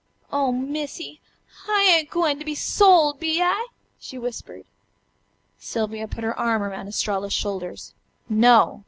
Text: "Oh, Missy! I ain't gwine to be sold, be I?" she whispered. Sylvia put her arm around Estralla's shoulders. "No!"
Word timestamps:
"Oh, 0.31 0.51
Missy! 0.51 1.21
I 1.69 1.83
ain't 1.83 2.09
gwine 2.09 2.39
to 2.39 2.43
be 2.43 2.55
sold, 2.55 3.19
be 3.19 3.39
I?" 3.39 3.67
she 3.99 4.17
whispered. 4.17 4.65
Sylvia 5.59 6.07
put 6.07 6.23
her 6.23 6.35
arm 6.39 6.63
around 6.63 6.87
Estralla's 6.87 7.33
shoulders. 7.33 7.93
"No!" 8.27 8.79